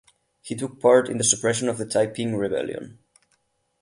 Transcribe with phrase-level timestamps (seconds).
[0.41, 2.97] He took part in the suppression of the Taiping Rebellion.